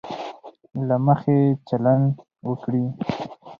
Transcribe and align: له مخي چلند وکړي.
له 0.87 0.95
مخي 1.05 1.39
چلند 1.67 2.13
وکړي. 2.47 2.85